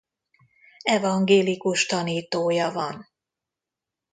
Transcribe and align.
Evangélikus 0.87 1.85
tanítója 1.85 2.69
van. 2.71 3.07